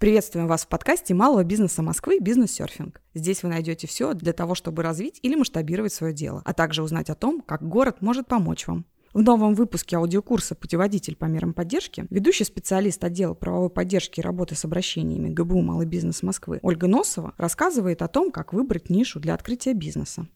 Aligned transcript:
Приветствуем 0.00 0.46
вас 0.46 0.64
в 0.64 0.68
подкасте 0.68 1.12
малого 1.12 1.44
бизнеса 1.44 1.82
Москвы 1.82 2.20
«Бизнес-серфинг». 2.20 3.02
Здесь 3.12 3.42
вы 3.42 3.50
найдете 3.50 3.86
все 3.86 4.14
для 4.14 4.32
того, 4.32 4.54
чтобы 4.54 4.82
развить 4.82 5.18
или 5.20 5.34
масштабировать 5.34 5.92
свое 5.92 6.14
дело, 6.14 6.40
а 6.46 6.54
также 6.54 6.82
узнать 6.82 7.10
о 7.10 7.14
том, 7.14 7.42
как 7.42 7.68
город 7.68 8.00
может 8.00 8.26
помочь 8.26 8.66
вам. 8.66 8.86
В 9.12 9.20
новом 9.20 9.54
выпуске 9.54 9.96
аудиокурса 9.96 10.54
«Путеводитель 10.54 11.16
по 11.16 11.26
мерам 11.26 11.52
поддержки» 11.52 12.06
ведущий 12.08 12.44
специалист 12.44 13.04
отдела 13.04 13.34
правовой 13.34 13.68
поддержки 13.68 14.20
и 14.20 14.22
работы 14.22 14.54
с 14.54 14.64
обращениями 14.64 15.28
ГБУ 15.28 15.60
«Малый 15.60 15.84
бизнес 15.84 16.22
Москвы» 16.22 16.60
Ольга 16.62 16.86
Носова 16.86 17.34
рассказывает 17.36 18.00
о 18.00 18.08
том, 18.08 18.30
как 18.32 18.54
выбрать 18.54 18.88
нишу 18.88 19.20
для 19.20 19.34
открытия 19.34 19.74
бизнеса. 19.74 20.26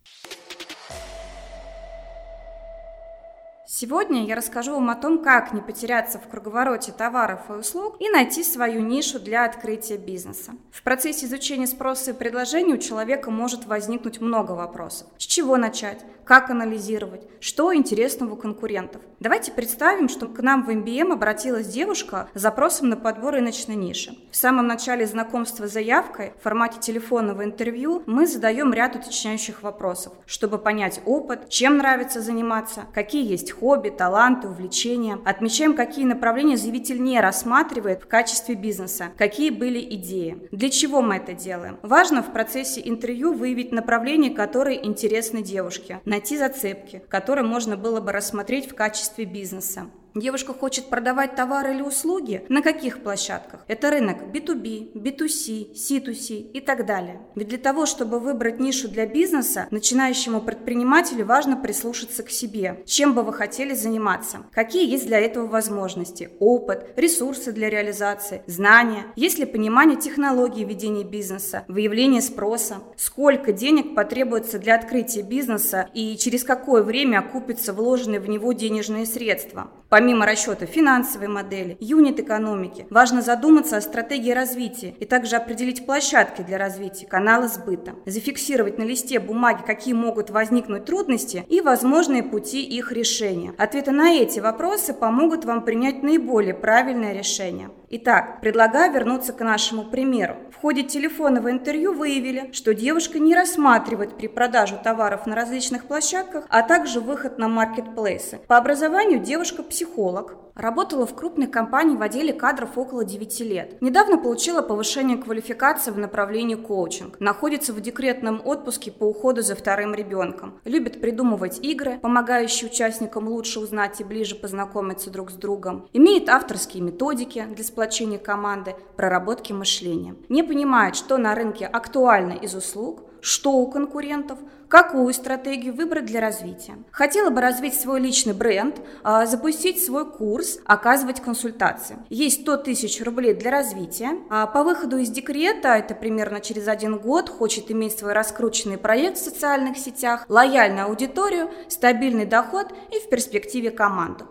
Сегодня 3.76 4.24
я 4.24 4.36
расскажу 4.36 4.74
вам 4.74 4.88
о 4.90 4.94
том, 4.94 5.20
как 5.20 5.52
не 5.52 5.60
потеряться 5.60 6.20
в 6.20 6.28
круговороте 6.28 6.92
товаров 6.92 7.40
и 7.50 7.54
услуг 7.54 7.96
и 7.98 8.08
найти 8.08 8.44
свою 8.44 8.80
нишу 8.80 9.18
для 9.18 9.44
открытия 9.44 9.96
бизнеса. 9.96 10.52
В 10.70 10.84
процессе 10.84 11.26
изучения 11.26 11.66
спроса 11.66 12.12
и 12.12 12.14
предложений 12.14 12.74
у 12.74 12.78
человека 12.78 13.32
может 13.32 13.66
возникнуть 13.66 14.20
много 14.20 14.52
вопросов. 14.52 15.08
С 15.18 15.24
чего 15.24 15.56
начать? 15.56 16.04
Как 16.24 16.48
анализировать? 16.50 17.26
Что 17.40 17.74
интересного 17.74 18.32
у 18.32 18.36
конкурентов? 18.36 19.02
Давайте 19.20 19.52
представим, 19.52 20.08
что 20.08 20.26
к 20.26 20.40
нам 20.40 20.64
в 20.64 20.70
MBM 20.70 21.12
обратилась 21.12 21.66
девушка 21.66 22.28
с 22.32 22.40
запросом 22.40 22.88
на 22.88 22.96
подбор 22.96 23.34
рыночной 23.34 23.74
ниши. 23.74 24.16
В 24.30 24.36
самом 24.36 24.66
начале 24.66 25.06
знакомства 25.06 25.68
с 25.68 25.72
заявкой 25.72 26.32
в 26.38 26.42
формате 26.42 26.78
телефонного 26.80 27.44
интервью 27.44 28.02
мы 28.06 28.26
задаем 28.26 28.72
ряд 28.72 28.96
уточняющих 28.96 29.62
вопросов, 29.62 30.14
чтобы 30.24 30.58
понять 30.58 31.02
опыт, 31.04 31.50
чем 31.50 31.76
нравится 31.76 32.22
заниматься, 32.22 32.84
какие 32.94 33.30
есть 33.30 33.52
хобби, 33.64 33.88
таланты, 33.88 34.46
увлечения. 34.46 35.18
Отмечаем, 35.24 35.74
какие 35.74 36.04
направления 36.04 36.58
заявитель 36.58 37.02
не 37.02 37.18
рассматривает 37.18 38.02
в 38.02 38.06
качестве 38.06 38.56
бизнеса, 38.56 39.12
какие 39.16 39.48
были 39.48 39.80
идеи. 39.94 40.48
Для 40.50 40.68
чего 40.68 41.00
мы 41.00 41.16
это 41.16 41.32
делаем? 41.32 41.78
Важно 41.80 42.22
в 42.22 42.30
процессе 42.30 42.82
интервью 42.84 43.32
выявить 43.32 43.72
направления, 43.72 44.28
которые 44.28 44.86
интересны 44.86 45.40
девушке, 45.42 46.02
найти 46.04 46.36
зацепки, 46.36 47.02
которые 47.08 47.46
можно 47.46 47.78
было 47.78 48.02
бы 48.02 48.12
рассмотреть 48.12 48.70
в 48.70 48.74
качестве 48.74 49.24
бизнеса. 49.24 49.86
Девушка 50.14 50.54
хочет 50.54 50.90
продавать 50.90 51.34
товары 51.34 51.74
или 51.74 51.82
услуги? 51.82 52.44
На 52.48 52.62
каких 52.62 53.02
площадках? 53.02 53.64
Это 53.66 53.90
рынок 53.90 54.18
B2B, 54.32 54.92
B2C, 54.92 55.72
C2C 55.74 56.52
и 56.52 56.60
так 56.60 56.86
далее. 56.86 57.20
Ведь 57.34 57.48
для 57.48 57.58
того, 57.58 57.84
чтобы 57.84 58.20
выбрать 58.20 58.60
нишу 58.60 58.86
для 58.86 59.06
бизнеса, 59.06 59.66
начинающему 59.72 60.40
предпринимателю 60.40 61.26
важно 61.26 61.56
прислушаться 61.56 62.22
к 62.22 62.30
себе. 62.30 62.80
Чем 62.86 63.14
бы 63.14 63.24
вы 63.24 63.32
хотели 63.32 63.74
заниматься? 63.74 64.46
Какие 64.52 64.88
есть 64.88 65.08
для 65.08 65.18
этого 65.18 65.48
возможности? 65.48 66.30
Опыт, 66.38 66.92
ресурсы 66.94 67.50
для 67.50 67.68
реализации, 67.68 68.42
знания? 68.46 69.06
Есть 69.16 69.40
ли 69.40 69.46
понимание 69.46 69.98
технологий 69.98 70.64
ведения 70.64 71.02
бизнеса, 71.02 71.64
выявление 71.66 72.22
спроса? 72.22 72.76
Сколько 72.96 73.52
денег 73.52 73.96
потребуется 73.96 74.60
для 74.60 74.76
открытия 74.76 75.22
бизнеса 75.22 75.88
и 75.92 76.16
через 76.16 76.44
какое 76.44 76.84
время 76.84 77.18
окупятся 77.18 77.72
вложенные 77.72 78.20
в 78.20 78.28
него 78.28 78.52
денежные 78.52 79.06
средства? 79.06 79.72
Помимо 79.88 80.03
расчета 80.12 80.66
финансовой 80.66 81.28
модели, 81.28 81.76
юнит-экономики, 81.80 82.86
важно 82.90 83.22
задуматься 83.22 83.76
о 83.76 83.80
стратегии 83.80 84.32
развития 84.32 84.94
и 85.00 85.04
также 85.04 85.36
определить 85.36 85.86
площадки 85.86 86.42
для 86.42 86.58
развития, 86.58 87.06
каналы 87.06 87.48
сбыта, 87.48 87.94
зафиксировать 88.06 88.78
на 88.78 88.82
листе 88.82 89.20
бумаги, 89.20 89.62
какие 89.66 89.94
могут 89.94 90.30
возникнуть 90.30 90.84
трудности 90.84 91.44
и 91.48 91.60
возможные 91.60 92.22
пути 92.22 92.62
их 92.62 92.92
решения. 92.92 93.54
Ответы 93.58 93.90
на 93.90 94.12
эти 94.12 94.40
вопросы 94.40 94.92
помогут 94.92 95.44
вам 95.44 95.64
принять 95.64 96.02
наиболее 96.02 96.54
правильное 96.54 97.12
решение. 97.12 97.70
Итак, 97.96 98.40
предлагаю 98.40 98.92
вернуться 98.92 99.32
к 99.32 99.38
нашему 99.44 99.84
примеру. 99.84 100.34
В 100.50 100.56
ходе 100.56 100.82
телефонного 100.82 101.52
интервью 101.52 101.94
выявили, 101.94 102.50
что 102.50 102.74
девушка 102.74 103.20
не 103.20 103.36
рассматривает 103.36 104.16
при 104.16 104.26
продаже 104.26 104.80
товаров 104.82 105.26
на 105.26 105.36
различных 105.36 105.84
площадках, 105.84 106.44
а 106.48 106.62
также 106.62 106.98
выход 106.98 107.38
на 107.38 107.46
маркетплейсы. 107.46 108.40
По 108.48 108.56
образованию 108.56 109.20
девушка 109.20 109.62
психолог, 109.62 110.36
работала 110.56 111.06
в 111.06 111.14
крупной 111.14 111.46
компании 111.46 111.96
в 111.96 112.02
отделе 112.02 112.32
кадров 112.32 112.76
около 112.76 113.04
9 113.04 113.40
лет. 113.40 113.80
Недавно 113.80 114.18
получила 114.18 114.62
повышение 114.62 115.16
квалификации 115.16 115.92
в 115.92 115.98
направлении 115.98 116.54
коучинг. 116.56 117.20
Находится 117.20 117.72
в 117.72 117.80
декретном 117.80 118.40
отпуске 118.44 118.90
по 118.90 119.04
уходу 119.04 119.42
за 119.42 119.54
вторым 119.54 119.94
ребенком. 119.94 120.60
Любит 120.64 121.00
придумывать 121.00 121.58
игры, 121.60 121.98
помогающие 122.00 122.70
участникам 122.70 123.28
лучше 123.28 123.60
узнать 123.60 124.00
и 124.00 124.04
ближе 124.04 124.34
познакомиться 124.34 125.10
друг 125.10 125.30
с 125.30 125.34
другом. 125.34 125.88
Имеет 125.92 126.28
авторские 126.28 126.82
методики 126.82 127.44
для 127.54 127.64
сплочения 127.64 127.83
сплочения 127.84 128.18
команды, 128.18 128.76
проработки 128.96 129.52
мышления. 129.52 130.16
Не 130.30 130.42
понимает, 130.42 130.96
что 130.96 131.18
на 131.18 131.34
рынке 131.34 131.66
актуально 131.66 132.32
из 132.32 132.54
услуг, 132.54 133.02
что 133.20 133.52
у 133.52 133.70
конкурентов, 133.70 134.38
какую 134.68 135.12
стратегию 135.12 135.74
выбрать 135.74 136.06
для 136.06 136.20
развития. 136.20 136.76
Хотела 136.90 137.28
бы 137.28 137.42
развить 137.42 137.78
свой 137.78 138.00
личный 138.00 138.32
бренд, 138.32 138.80
а, 139.02 139.26
запустить 139.26 139.84
свой 139.84 140.10
курс, 140.10 140.58
оказывать 140.64 141.20
консультации. 141.20 141.98
Есть 142.08 142.42
100 142.42 142.56
тысяч 142.58 143.02
рублей 143.02 143.34
для 143.34 143.50
развития. 143.50 144.18
А 144.30 144.46
по 144.46 144.62
выходу 144.64 144.96
из 144.96 145.10
декрета, 145.10 145.76
это 145.76 145.94
примерно 145.94 146.40
через 146.40 146.66
один 146.68 146.98
год, 146.98 147.28
хочет 147.28 147.70
иметь 147.70 147.98
свой 147.98 148.14
раскрученный 148.14 148.78
проект 148.78 149.18
в 149.18 149.24
социальных 149.24 149.76
сетях, 149.76 150.24
лояльную 150.28 150.86
аудиторию, 150.86 151.50
стабильный 151.68 152.24
доход 152.24 152.72
и 152.90 152.98
в 152.98 153.10
перспективе 153.10 153.70
команду. 153.70 154.26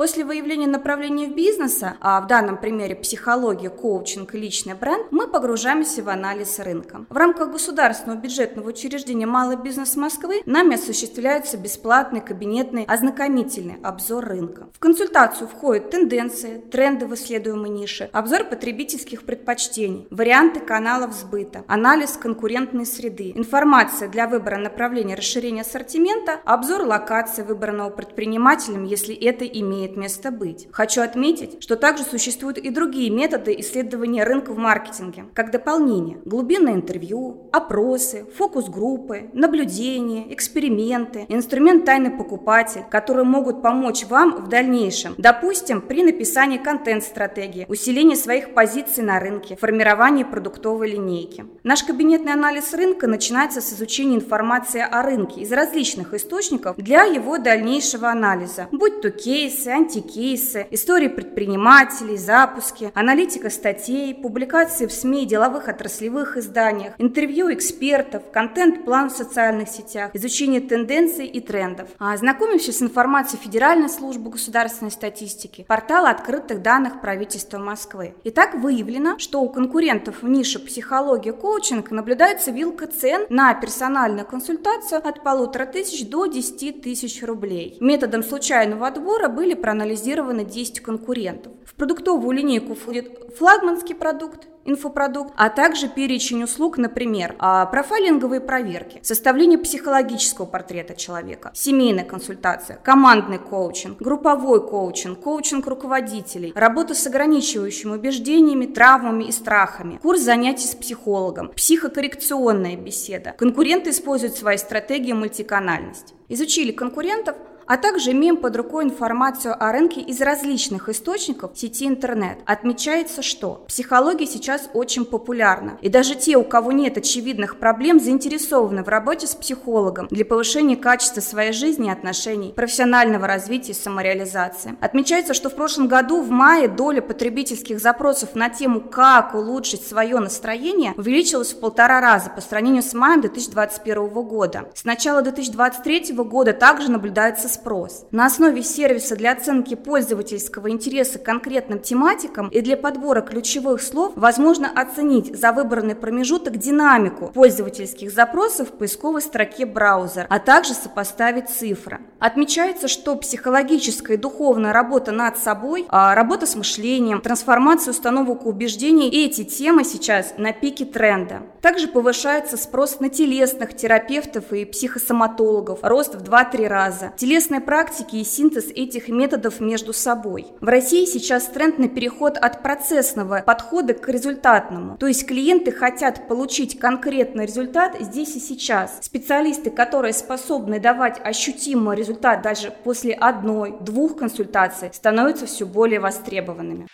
После 0.00 0.24
выявления 0.24 0.66
направления 0.66 1.28
бизнеса, 1.28 1.98
а 2.00 2.22
в 2.22 2.26
данном 2.26 2.56
примере 2.56 2.96
психология, 2.96 3.68
коучинг 3.68 4.34
и 4.34 4.38
личный 4.38 4.72
бренд, 4.72 5.08
мы 5.10 5.28
погружаемся 5.28 6.02
в 6.02 6.08
анализ 6.08 6.58
рынка. 6.58 7.04
В 7.10 7.16
рамках 7.18 7.52
государственного 7.52 8.18
бюджетного 8.18 8.70
учреждения 8.70 9.26
«Малый 9.26 9.58
бизнес 9.58 9.96
Москвы» 9.96 10.40
нами 10.46 10.76
осуществляется 10.76 11.58
бесплатный 11.58 12.22
кабинетный 12.22 12.84
ознакомительный 12.84 13.76
обзор 13.82 14.24
рынка. 14.24 14.68
В 14.72 14.78
консультацию 14.78 15.48
входят 15.48 15.90
тенденции, 15.90 16.62
тренды 16.70 17.04
в 17.04 17.12
исследуемой 17.12 17.68
нише, 17.68 18.08
обзор 18.14 18.44
потребительских 18.44 19.24
предпочтений, 19.24 20.08
варианты 20.10 20.60
каналов 20.60 21.12
сбыта, 21.12 21.62
анализ 21.68 22.12
конкурентной 22.12 22.86
среды, 22.86 23.32
информация 23.36 24.08
для 24.08 24.26
выбора 24.28 24.56
направления 24.56 25.14
расширения 25.14 25.60
ассортимента, 25.60 26.40
обзор 26.46 26.86
локации 26.86 27.42
выбранного 27.42 27.90
предпринимателем, 27.90 28.84
если 28.84 29.14
это 29.14 29.44
имеет 29.44 29.89
имеет 29.90 29.96
место 29.96 30.30
быть. 30.30 30.68
Хочу 30.72 31.02
отметить, 31.02 31.62
что 31.62 31.76
также 31.76 32.04
существуют 32.04 32.58
и 32.58 32.70
другие 32.70 33.10
методы 33.10 33.54
исследования 33.58 34.24
рынка 34.24 34.52
в 34.52 34.58
маркетинге, 34.58 35.26
как 35.34 35.50
дополнение. 35.50 36.18
Глубинное 36.24 36.74
интервью, 36.74 37.48
опросы, 37.52 38.26
фокус-группы, 38.36 39.30
наблюдения, 39.32 40.32
эксперименты, 40.32 41.26
инструмент 41.28 41.84
тайный 41.84 42.10
покупатель, 42.10 42.82
которые 42.90 43.24
могут 43.24 43.62
помочь 43.62 44.04
вам 44.04 44.44
в 44.44 44.48
дальнейшем. 44.48 45.14
Допустим, 45.18 45.80
при 45.80 46.02
написании 46.02 46.58
контент-стратегии, 46.58 47.66
усилении 47.68 48.14
своих 48.14 48.54
позиций 48.54 49.04
на 49.04 49.20
рынке, 49.20 49.56
формировании 49.56 50.24
продуктовой 50.24 50.90
линейки. 50.90 51.46
Наш 51.62 51.82
кабинетный 51.82 52.32
анализ 52.32 52.72
рынка 52.74 53.06
начинается 53.06 53.60
с 53.60 53.72
изучения 53.72 54.16
информации 54.16 54.80
о 54.80 55.02
рынке 55.02 55.40
из 55.40 55.52
различных 55.52 56.14
источников 56.14 56.76
для 56.76 57.04
его 57.04 57.38
дальнейшего 57.38 58.10
анализа, 58.10 58.68
будь 58.70 59.00
то 59.00 59.10
кейсы, 59.10 59.68
антикейсы, 59.80 60.66
истории 60.70 61.08
предпринимателей, 61.08 62.16
запуски, 62.16 62.92
аналитика 62.94 63.50
статей, 63.50 64.14
публикации 64.14 64.86
в 64.86 64.92
СМИ, 64.92 65.26
деловых 65.26 65.68
отраслевых 65.68 66.36
изданиях, 66.36 66.94
интервью 66.98 67.52
экспертов, 67.52 68.22
контент-план 68.30 69.10
в 69.10 69.12
социальных 69.12 69.68
сетях, 69.68 70.10
изучение 70.12 70.60
тенденций 70.60 71.26
и 71.26 71.40
трендов. 71.40 71.88
А 71.98 72.12
ознакомившись 72.12 72.78
с 72.78 72.82
информацией 72.82 73.42
Федеральной 73.42 73.88
службы 73.88 74.30
государственной 74.30 74.90
статистики, 74.90 75.64
портала 75.66 76.10
открытых 76.10 76.62
данных 76.62 77.00
правительства 77.00 77.58
Москвы. 77.58 78.14
Итак, 78.24 78.54
выявлено, 78.54 79.18
что 79.18 79.40
у 79.40 79.48
конкурентов 79.48 80.22
в 80.22 80.28
нише 80.28 80.58
психология 80.58 81.32
коучинг 81.32 81.90
наблюдается 81.90 82.50
вилка 82.50 82.86
цен 82.86 83.26
на 83.30 83.54
персональную 83.54 84.26
консультацию 84.26 85.00
от 85.06 85.22
полутора 85.22 85.64
тысяч 85.64 86.06
до 86.08 86.26
10 86.26 86.82
тысяч 86.82 87.22
рублей. 87.22 87.78
Методом 87.80 88.22
случайного 88.22 88.86
отбора 88.86 89.28
были 89.28 89.54
проанализированы 89.70 90.44
10 90.44 90.80
конкурентов. 90.80 91.52
В 91.64 91.76
продуктовую 91.76 92.36
линейку 92.36 92.74
входит 92.74 93.36
флагманский 93.38 93.94
продукт, 93.94 94.48
инфопродукт, 94.64 95.32
а 95.36 95.48
также 95.48 95.88
перечень 95.88 96.42
услуг, 96.42 96.76
например, 96.76 97.36
а, 97.38 97.66
профайлинговые 97.66 98.40
проверки, 98.40 98.98
составление 99.02 99.58
психологического 99.58 100.46
портрета 100.46 100.96
человека, 100.96 101.52
семейная 101.54 102.04
консультация, 102.04 102.78
командный 102.82 103.38
коучинг, 103.38 104.02
групповой 104.02 104.66
коучинг, 104.66 105.20
коучинг 105.20 105.68
руководителей, 105.68 106.52
работа 106.56 106.94
с 106.94 107.06
ограничивающими 107.06 107.92
убеждениями, 107.92 108.66
травмами 108.66 109.24
и 109.24 109.32
страхами, 109.32 109.98
курс 110.02 110.20
занятий 110.20 110.66
с 110.66 110.74
психологом, 110.74 111.50
психокоррекционная 111.50 112.76
беседа. 112.76 113.36
Конкуренты 113.38 113.90
используют 113.90 114.36
свои 114.36 114.56
стратегии 114.56 115.12
мультиканальность. 115.12 116.14
Изучили 116.28 116.72
конкурентов, 116.72 117.36
а 117.70 117.76
также 117.76 118.10
имеем 118.10 118.36
под 118.36 118.56
рукой 118.56 118.82
информацию 118.82 119.54
о 119.56 119.70
рынке 119.70 120.00
из 120.00 120.20
различных 120.20 120.88
источников 120.88 121.52
сети 121.54 121.86
интернет. 121.86 122.38
Отмечается, 122.44 123.22
что 123.22 123.64
психология 123.68 124.26
сейчас 124.26 124.68
очень 124.74 125.04
популярна, 125.04 125.78
и 125.80 125.88
даже 125.88 126.16
те, 126.16 126.36
у 126.36 126.42
кого 126.42 126.72
нет 126.72 126.98
очевидных 126.98 127.60
проблем, 127.60 128.00
заинтересованы 128.00 128.82
в 128.82 128.88
работе 128.88 129.28
с 129.28 129.36
психологом 129.36 130.08
для 130.10 130.24
повышения 130.24 130.74
качества 130.74 131.20
своей 131.20 131.52
жизни 131.52 131.86
и 131.86 131.92
отношений, 131.92 132.52
профессионального 132.56 133.28
развития 133.28 133.70
и 133.70 133.76
самореализации. 133.76 134.74
Отмечается, 134.80 135.32
что 135.32 135.48
в 135.48 135.54
прошлом 135.54 135.86
году 135.86 136.22
в 136.22 136.30
мае 136.30 136.66
доля 136.66 137.00
потребительских 137.00 137.78
запросов 137.78 138.34
на 138.34 138.48
тему 138.48 138.80
«как 138.80 139.36
улучшить 139.36 139.86
свое 139.86 140.18
настроение» 140.18 140.92
увеличилась 140.96 141.52
в 141.52 141.60
полтора 141.60 142.00
раза 142.00 142.30
по 142.30 142.40
сравнению 142.40 142.82
с 142.82 142.94
маем 142.94 143.20
2021 143.20 144.08
года. 144.08 144.68
С 144.74 144.84
начала 144.84 145.22
2023 145.22 146.14
года 146.14 146.52
также 146.52 146.90
наблюдается 146.90 147.48
спрос. 147.60 148.06
На 148.10 148.26
основе 148.26 148.62
сервиса 148.62 149.16
для 149.16 149.32
оценки 149.32 149.74
пользовательского 149.74 150.70
интереса 150.70 151.18
к 151.18 151.22
конкретным 151.22 151.78
тематикам 151.78 152.48
и 152.48 152.60
для 152.62 152.76
подбора 152.76 153.20
ключевых 153.20 153.82
слов 153.82 154.12
возможно 154.16 154.70
оценить 154.74 155.38
за 155.38 155.52
выбранный 155.52 155.94
промежуток 155.94 156.56
динамику 156.56 157.30
пользовательских 157.34 158.12
запросов 158.12 158.68
в 158.68 158.72
поисковой 158.72 159.20
строке 159.20 159.66
браузера, 159.66 160.26
а 160.30 160.38
также 160.38 160.72
сопоставить 160.72 161.50
цифры. 161.50 162.00
Отмечается, 162.18 162.88
что 162.88 163.14
психологическая 163.16 164.16
и 164.16 164.20
духовная 164.20 164.72
работа 164.72 165.12
над 165.12 165.36
собой, 165.36 165.84
а, 165.88 166.14
работа 166.14 166.46
с 166.46 166.54
мышлением, 166.54 167.20
трансформация 167.20 167.92
установок 167.92 168.46
убеждений– 168.46 169.10
эти 169.24 169.44
темы 169.44 169.84
сейчас 169.84 170.34
на 170.38 170.52
пике 170.52 170.84
тренда. 170.84 171.42
Также 171.60 171.88
повышается 171.88 172.56
спрос 172.56 173.00
на 173.00 173.10
телесных 173.10 173.76
терапевтов 173.76 174.52
и 174.52 174.64
психосоматологов, 174.64 175.80
рост 175.82 176.14
в 176.14 176.22
2-3 176.22 176.66
раза. 176.66 177.12
Телесные 177.16 177.49
практики 177.58 178.16
и 178.16 178.24
синтез 178.24 178.66
этих 178.66 179.08
методов 179.08 179.58
между 179.58 179.92
собой. 179.92 180.46
В 180.60 180.68
России 180.68 181.06
сейчас 181.06 181.48
тренд 181.48 181.78
на 181.78 181.88
переход 181.88 182.36
от 182.36 182.62
процессного 182.62 183.42
подхода 183.44 183.94
к 183.94 184.08
результатному. 184.08 184.96
То 184.98 185.08
есть 185.08 185.26
клиенты 185.26 185.72
хотят 185.72 186.28
получить 186.28 186.78
конкретный 186.78 187.46
результат 187.46 187.96
здесь 187.98 188.36
и 188.36 188.40
сейчас. 188.40 188.98
Специалисты, 189.00 189.70
которые 189.70 190.12
способны 190.12 190.78
давать 190.78 191.20
ощутимый 191.24 191.96
результат 191.96 192.42
даже 192.42 192.70
после 192.70 193.14
одной-двух 193.14 194.16
консультаций, 194.16 194.90
становятся 194.92 195.46
все 195.46 195.66
более 195.66 195.98
востребованными. 195.98 196.86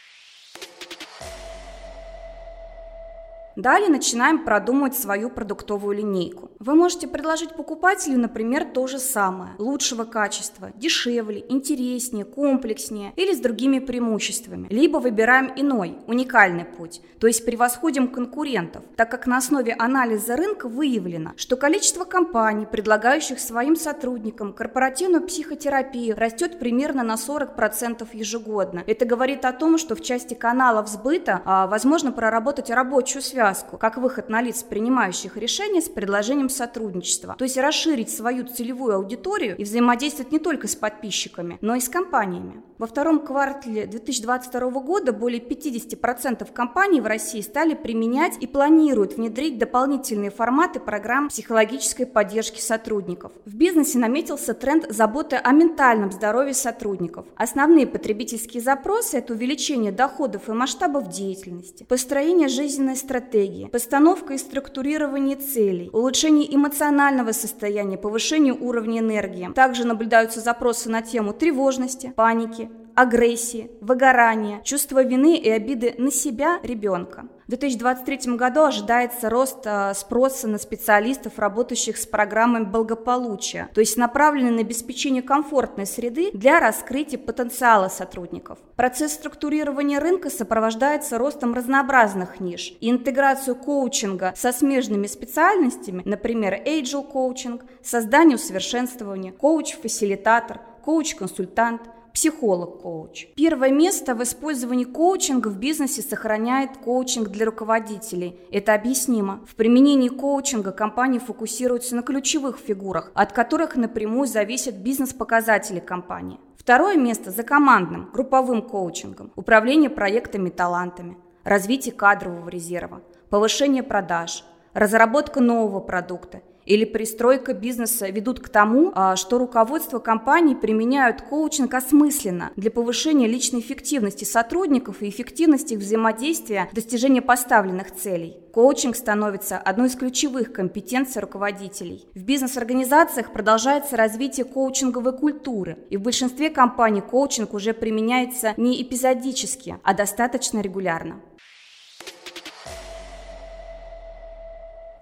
Далее 3.57 3.89
начинаем 3.89 4.45
продумывать 4.45 4.99
свою 4.99 5.31
продуктовую 5.31 5.97
линейку. 5.97 6.51
Вы 6.59 6.75
можете 6.75 7.09
предложить 7.09 7.57
покупателю, 7.57 8.19
например, 8.19 8.67
то 8.67 8.87
же 8.87 8.99
самое, 8.99 9.53
лучшего 9.57 10.05
качества, 10.05 10.73
дешевле, 10.75 11.43
интереснее, 11.49 12.27
комплекснее 12.27 13.15
или 13.17 13.33
с 13.33 13.41
другими 13.41 13.79
преимуществами. 13.79 14.67
Либо 14.69 14.99
выбираем 14.99 15.51
иной, 15.57 15.97
уникальный 16.07 16.67
путь, 16.67 17.01
то 17.19 17.27
есть 17.27 17.47
превосходим 17.47 18.09
конкурентов, 18.09 18.83
так 18.95 19.11
как 19.11 19.27
на 19.27 19.39
основе 19.39 19.75
анализа 19.79 20.37
рынка 20.37 20.69
выявлено, 20.69 21.33
что 21.37 21.57
количество 21.57 22.05
компаний, 22.05 22.67
предлагающих 22.67 23.41
своим 23.41 23.75
сотрудникам 23.75 24.53
корпоративную 24.53 25.27
психотерапию, 25.27 26.15
растет 26.15 26.59
примерно 26.59 27.03
на 27.03 27.15
40% 27.15 28.07
ежегодно. 28.13 28.85
Это 28.87 29.07
говорит 29.07 29.47
о 29.47 29.53
том, 29.53 29.79
что 29.79 29.97
в 29.97 30.03
части 30.03 30.35
каналов 30.35 30.89
сбыта 30.89 31.41
а, 31.47 31.67
возможно 31.67 32.13
проработать 32.13 32.69
рабочую 32.69 33.23
связь 33.23 33.46
связку, 33.47 33.79
как 33.79 33.97
выход 33.97 34.29
на 34.29 34.43
лиц, 34.43 34.63
принимающих 34.63 35.37
решения 35.37 35.81
с 35.81 35.89
предложением 35.89 36.49
сотрудничества. 36.49 37.37
То 37.39 37.45
есть 37.45 37.57
расширить 37.57 38.11
свою 38.11 38.45
целевую 38.47 38.97
аудиторию 38.97 39.57
и 39.57 39.65
взаимодействовать 39.65 40.33
не 40.33 40.39
только 40.39 40.67
с 40.67 40.75
подписчиками, 40.75 41.59
но 41.61 41.75
и 41.75 41.81
с 41.81 41.89
компаниями. 41.89 42.63
Во 42.79 42.87
втором 42.87 43.21
квартале 43.21 43.87
2022 43.87 44.71
года 44.83 45.13
более 45.13 45.41
50% 45.41 46.53
компаний 46.53 47.01
в 47.01 47.07
России 47.07 47.41
стали 47.41 47.75
применять 47.75 48.37
и 48.41 48.47
планируют 48.47 49.17
внедрить 49.17 49.59
дополнительные 49.59 50.31
форматы 50.31 50.81
программ 50.81 51.29
психологической 51.29 52.05
поддержки 52.05 52.61
сотрудников. 52.61 53.33
В 53.47 53.55
бизнесе 53.55 53.99
наметился 53.99 54.53
тренд 54.55 54.87
заботы 54.91 55.37
о 55.37 55.53
ментальном 55.53 56.13
здоровье 56.13 56.55
сотрудников. 56.55 57.27
Основные 57.37 57.87
потребительские 57.87 58.63
запросы– 58.63 59.17
это 59.19 59.33
увеличение 59.33 59.93
доходов 59.93 60.49
и 60.49 60.53
масштабов 60.53 61.09
деятельности, 61.09 61.85
построение 61.85 62.49
жизненной 62.49 62.97
стратегии, 62.97 63.36
постановка 63.71 64.35
и 64.35 64.39
структурирование 64.39 65.37
целей, 65.37 65.91
улучшение 65.93 66.55
эмоционального 66.55 67.33
состояния, 67.33 67.99
повышение 67.99 68.55
уровня 68.55 69.01
энергии. 69.01 69.53
Также 69.55 69.87
наблюдаются 69.87 70.41
запросы 70.41 70.91
на 70.91 71.03
тему 71.03 71.33
тревожности, 71.33 72.13
паники, 72.17 72.71
агрессии, 72.97 73.71
выгорания, 73.81 74.61
чувства 74.65 75.05
вины 75.05 75.37
и 75.37 75.51
обиды 75.51 75.95
на 75.99 76.11
себя 76.11 76.59
ребенка. 76.63 77.29
В 77.47 77.51
2023 77.51 78.35
году 78.35 78.63
ожидается 78.63 79.31
рост 79.31 79.59
э, 79.67 79.95
спроса 79.95 80.49
на 80.49 80.59
специалистов, 80.59 81.39
работающих 81.39 81.97
с 81.97 82.05
программой 82.05 82.65
благополучия, 82.65 83.69
то 83.73 83.81
есть 83.81 83.97
направленный 83.97 84.51
на 84.51 84.61
обеспечение 84.63 85.23
комфортной 85.23 85.87
среды 85.87 86.33
для 86.33 86.59
раскрытия 86.59 87.21
потенциала 87.21 87.87
сотрудников. 87.87 88.59
Процесс 88.75 89.13
структурирования 89.13 90.01
рынка 90.01 90.29
сопровождается 90.29 91.19
ростом 91.19 91.55
разнообразных 91.55 92.41
ниш 92.41 92.73
и 92.81 92.91
интеграцию 92.91 93.55
коучинга 93.55 94.33
со 94.35 94.51
смежными 94.51 95.07
специальностями, 95.07 96.03
например, 96.05 96.55
agile 96.65 97.07
коучинг, 97.07 97.65
создание 97.81 98.37
усовершенствования, 98.37 99.31
коуч-фасилитатор, 99.31 100.63
коуч-консультант– 100.85 101.83
психолог-коуч. 102.17 103.29
Первое 103.37 103.71
место 103.71 104.15
в 104.15 104.23
использовании 104.23 104.85
коучинга 104.87 105.49
в 105.49 105.59
бизнесе 105.59 106.01
сохраняет 106.01 106.79
коучинг 106.79 107.29
для 107.29 107.45
руководителей. 107.45 108.41
Это 108.51 108.73
объяснимо. 108.73 109.45
В 109.47 109.55
применении 109.55 110.09
коучинга 110.09 110.73
компании 110.73 111.19
фокусируются 111.19 111.95
на 111.95 112.03
ключевых 112.03 112.57
фигурах, 112.57 113.13
от 113.13 113.33
которых 113.35 113.77
напрямую 113.77 114.27
зависят 114.27 114.77
бизнес-показатели 114.77 115.79
компании. 115.79 116.41
Второе 116.57 116.97
место 116.97 117.31
за 117.31 117.43
командным, 117.43 118.09
групповым 118.15 118.63
коучингом, 118.63 119.31
управление 119.37 119.91
проектами 119.91 120.49
талантами, 120.49 121.19
развитие 121.45 121.95
кадрового 121.95 122.49
резерва, 122.49 123.03
повышение 123.29 123.83
продаж, 123.83 124.43
разработка 124.73 125.41
нового 125.41 125.81
продукта– 125.81 126.41
или 126.67 126.85
пристройка 126.85 127.55
бизнеса 127.55 128.09
ведут 128.09 128.41
к 128.41 128.49
тому, 128.49 128.93
а, 128.95 129.17
что 129.17 129.39
руководство 129.39 129.99
компаний 129.99 130.55
применяют 130.55 131.23
коучинг 131.23 131.73
осмысленно 131.73 132.51
для 132.57 132.71
повышения 132.71 133.27
личной 133.27 133.61
эффективности 133.61 134.25
сотрудников 134.25 135.03
и 135.03 135.09
эффективности 135.09 135.75
их 135.75 135.81
взаимодействия 135.81 136.69
достижения 136.73 137.23
поставленных 137.23 137.95
целей. 137.95 138.37
Коучинг 138.53 138.97
становится 138.97 139.59
одной 139.59 139.89
из 139.89 139.97
ключевых 139.97 140.53
компетенций 140.53 141.21
руководителей. 141.21 142.07
В 142.15 142.23
бизнес-организациях 142.23 143.33
продолжается 143.33 143.97
развитие 143.97 144.45
коучинговой 144.45 145.17
культуры, 145.17 145.79
и 145.91 145.97
в 145.97 146.03
большинстве 146.03 146.51
компаний 146.51 147.03
коучинг 147.03 147.55
уже 147.55 147.75
применяется 147.75 148.55
не 148.57 148.83
эпизодически, 148.83 149.79
а 149.83 149.95
достаточно 149.95 150.61
регулярно. 150.61 151.21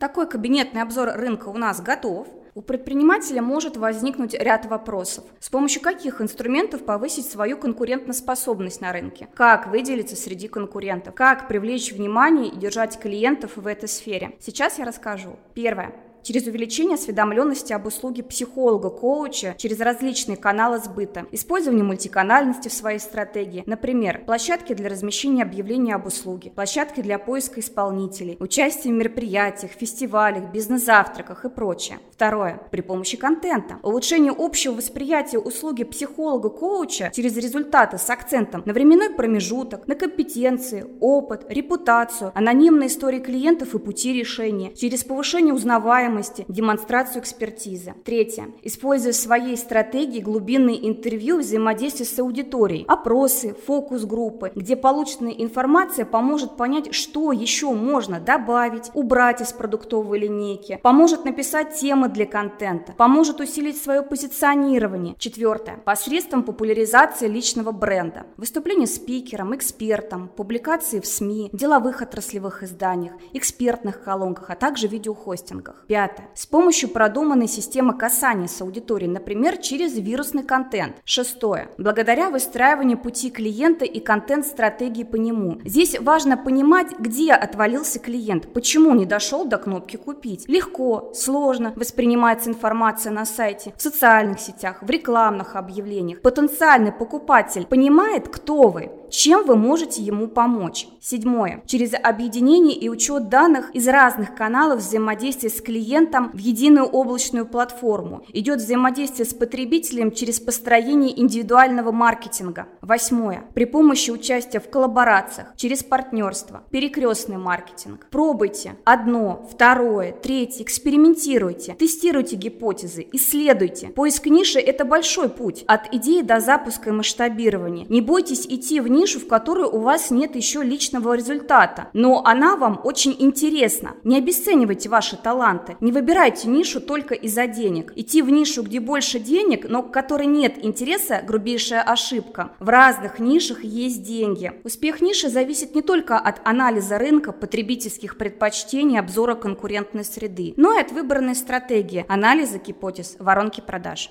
Такой 0.04 0.28
кабинетный 0.28 0.82
обзор 0.82 1.12
рынка 1.14 1.48
у 1.48 1.56
нас 1.56 1.80
готов. 1.80 2.26
У 2.54 2.60
предпринимателя 2.60 3.40
может 3.40 3.78
возникнуть 3.78 4.34
ряд 4.34 4.66
вопросов. 4.66 5.24
С 5.40 5.48
помощью 5.48 5.80
каких 5.80 6.20
инструментов 6.20 6.84
повысить 6.84 7.24
свою 7.24 7.56
конкурентоспособность 7.56 8.82
на 8.82 8.92
рынке? 8.92 9.28
Как 9.34 9.68
выделиться 9.68 10.14
среди 10.14 10.46
конкурентов? 10.46 11.14
Как 11.14 11.48
привлечь 11.48 11.90
внимание 11.90 12.52
и 12.52 12.56
держать 12.58 13.00
клиентов 13.00 13.52
в 13.56 13.66
этой 13.66 13.88
сфере? 13.88 14.36
Сейчас 14.40 14.78
я 14.78 14.84
расскажу. 14.84 15.38
Первое 15.54 15.94
через 16.24 16.46
увеличение 16.46 16.94
осведомленности 16.94 17.72
об 17.72 17.86
услуге 17.86 18.24
психолога-коуча 18.24 19.54
через 19.58 19.78
различные 19.78 20.36
каналы 20.36 20.78
сбыта, 20.78 21.26
использование 21.30 21.84
мультиканальности 21.84 22.68
в 22.68 22.72
своей 22.72 22.98
стратегии, 22.98 23.62
например, 23.66 24.24
площадки 24.24 24.72
для 24.72 24.88
размещения 24.88 25.42
объявлений 25.42 25.92
об 25.92 26.06
услуге, 26.06 26.50
площадки 26.50 27.00
для 27.00 27.18
поиска 27.18 27.60
исполнителей, 27.60 28.36
участие 28.40 28.92
в 28.92 28.96
мероприятиях, 28.96 29.72
фестивалях, 29.72 30.50
бизнес-завтраках 30.50 31.44
и 31.44 31.50
прочее. 31.50 31.98
Второе. 32.10 32.60
При 32.70 32.80
помощи 32.80 33.16
контента. 33.16 33.78
Улучшение 33.82 34.32
общего 34.36 34.74
восприятия 34.74 35.38
услуги 35.38 35.84
психолога-коуча 35.84 37.12
через 37.14 37.36
результаты 37.36 37.98
с 37.98 38.08
акцентом 38.08 38.62
на 38.64 38.72
временной 38.72 39.10
промежуток, 39.10 39.86
на 39.86 39.94
компетенции, 39.94 40.86
опыт, 41.00 41.44
репутацию, 41.48 42.32
анонимные 42.34 42.88
истории 42.88 43.18
клиентов 43.18 43.74
и 43.74 43.78
пути 43.78 44.12
решения, 44.12 44.74
через 44.74 45.04
повышение 45.04 45.52
узнаваемости 45.52 46.13
узнаваемости, 46.14 46.44
демонстрацию 46.48 47.22
экспертизы. 47.22 47.94
Третье. 48.04 48.48
Используя 48.62 49.12
в 49.12 49.16
своей 49.16 49.56
стратегии 49.56 50.20
глубинные 50.20 50.88
интервью 50.88 51.38
взаимодействие 51.38 52.06
с 52.06 52.18
аудиторией, 52.18 52.84
опросы, 52.86 53.54
фокус-группы, 53.66 54.52
где 54.54 54.76
полученная 54.76 55.32
информация 55.32 56.04
поможет 56.04 56.56
понять, 56.56 56.94
что 56.94 57.32
еще 57.32 57.72
можно 57.72 58.20
добавить, 58.20 58.90
убрать 58.94 59.40
из 59.40 59.52
продуктовой 59.52 60.18
линейки, 60.18 60.78
поможет 60.82 61.24
написать 61.24 61.74
темы 61.74 62.08
для 62.08 62.26
контента, 62.26 62.92
поможет 62.92 63.40
усилить 63.40 63.80
свое 63.80 64.02
позиционирование. 64.02 65.14
Четвертое. 65.18 65.76
Посредством 65.84 66.42
популяризации 66.42 67.26
личного 67.26 67.72
бренда. 67.72 68.26
Выступление 68.36 68.86
спикером, 68.86 69.54
экспертом, 69.54 70.28
публикации 70.28 71.00
в 71.00 71.06
СМИ, 71.06 71.50
деловых 71.52 72.02
отраслевых 72.02 72.62
изданиях, 72.62 73.14
экспертных 73.32 74.02
колонках, 74.02 74.50
а 74.50 74.56
также 74.56 74.86
видеохостингах. 74.86 75.84
Пятое. 75.86 76.03
С 76.34 76.46
помощью 76.46 76.88
продуманной 76.88 77.48
системы 77.48 77.96
касания 77.96 78.46
с 78.46 78.60
аудиторией, 78.60 79.10
например, 79.10 79.56
через 79.58 79.96
вирусный 79.96 80.42
контент. 80.42 80.96
Шестое. 81.04 81.68
Благодаря 81.78 82.30
выстраиванию 82.30 82.98
пути 82.98 83.30
клиента 83.30 83.84
и 83.84 84.00
контент-стратегии 84.00 85.04
по 85.04 85.16
нему. 85.16 85.60
Здесь 85.64 85.98
важно 85.98 86.36
понимать, 86.36 86.98
где 86.98 87.32
отвалился 87.32 87.98
клиент, 87.98 88.52
почему 88.52 88.94
не 88.94 89.06
дошел 89.06 89.44
до 89.44 89.58
кнопки 89.58 89.96
«Купить». 89.96 90.48
Легко, 90.48 91.12
сложно 91.14 91.72
воспринимается 91.76 92.50
информация 92.50 93.12
на 93.12 93.24
сайте, 93.24 93.72
в 93.76 93.82
социальных 93.82 94.40
сетях, 94.40 94.82
в 94.82 94.90
рекламных 94.90 95.56
объявлениях. 95.56 96.20
Потенциальный 96.20 96.92
покупатель 96.92 97.66
понимает, 97.66 98.28
кто 98.28 98.68
вы, 98.68 98.90
чем 99.10 99.44
вы 99.44 99.56
можете 99.56 100.02
ему 100.02 100.28
помочь. 100.28 100.86
Седьмое. 101.00 101.62
Через 101.66 101.92
объединение 101.94 102.76
и 102.76 102.88
учет 102.88 103.28
данных 103.28 103.70
из 103.74 103.86
разных 103.88 104.34
каналов 104.34 104.80
взаимодействия 104.80 105.50
с 105.50 105.60
клиентом 105.60 106.30
в 106.32 106.38
единую 106.38 106.86
облачную 106.86 107.46
платформу. 107.46 108.24
Идет 108.32 108.60
взаимодействие 108.60 109.26
с 109.26 109.34
потребителем 109.34 110.12
через 110.12 110.40
построение 110.40 111.18
индивидуального 111.20 111.92
маркетинга. 111.92 112.66
Восьмое. 112.80 113.44
При 113.54 113.64
помощи 113.64 114.10
участия 114.10 114.60
в 114.60 114.70
коллаборациях, 114.70 115.48
через 115.56 115.82
партнерство, 115.82 116.62
перекрестный 116.70 117.36
маркетинг. 117.36 118.06
Пробуйте 118.10 118.76
одно, 118.84 119.48
второе, 119.52 120.12
третье, 120.12 120.62
экспериментируйте, 120.62 121.74
тестируйте 121.74 122.36
гипотезы, 122.36 123.06
исследуйте. 123.12 123.88
Поиск 123.88 124.26
ниши– 124.26 124.58
это 124.60 124.84
большой 124.84 125.28
путь 125.28 125.64
от 125.66 125.92
идеи 125.92 126.22
до 126.22 126.40
запуска 126.40 126.90
и 126.90 126.92
масштабирования. 126.92 127.86
Не 127.88 128.00
бойтесь 128.00 128.46
идти 128.46 128.80
в 128.80 128.88
нишу, 128.94 129.20
в 129.20 129.26
которой 129.26 129.66
у 129.66 129.80
вас 129.80 130.10
нет 130.10 130.36
еще 130.36 130.62
личного 130.62 131.14
результата, 131.14 131.88
но 131.92 132.22
она 132.24 132.56
вам 132.56 132.80
очень 132.84 133.14
интересна. 133.18 133.94
Не 134.04 134.18
обесценивайте 134.18 134.88
ваши 134.88 135.16
таланты, 135.16 135.76
не 135.80 135.92
выбирайте 135.92 136.48
нишу 136.48 136.80
только 136.80 137.14
из-за 137.14 137.46
денег. 137.46 137.92
Идти 137.96 138.22
в 138.22 138.30
нишу, 138.30 138.62
где 138.62 138.80
больше 138.80 139.18
денег, 139.18 139.66
но 139.68 139.82
к 139.82 139.92
которой 139.92 140.26
нет 140.26 140.64
интереса– 140.64 141.22
грубейшая 141.26 141.82
ошибка. 141.82 142.52
В 142.58 142.68
разных 142.68 143.18
нишах 143.18 143.64
есть 143.64 144.02
деньги. 144.02 144.52
Успех 144.64 145.00
ниши 145.00 145.28
зависит 145.28 145.74
не 145.74 145.82
только 145.82 146.18
от 146.18 146.40
анализа 146.44 146.98
рынка, 146.98 147.32
потребительских 147.32 148.16
предпочтений, 148.16 148.98
обзора 148.98 149.34
конкурентной 149.34 150.04
среды, 150.04 150.54
но 150.56 150.72
и 150.72 150.80
от 150.80 150.92
выбранной 150.92 151.34
стратегии, 151.34 152.04
анализа 152.08 152.58
гипотез, 152.58 153.16
воронки 153.18 153.60
продаж. 153.60 154.10